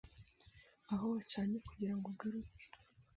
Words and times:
Aho 0.91 1.05
wacanye 1.13 1.57
kugirango 1.67 2.05
ugaruke 2.13 2.63